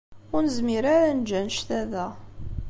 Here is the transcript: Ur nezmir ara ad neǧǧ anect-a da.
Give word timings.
Ur 0.33 0.41
nezmir 0.43 0.83
ara 0.95 1.05
ad 1.09 1.15
neǧǧ 1.15 1.31
anect-a 1.39 1.81
da. 1.91 2.07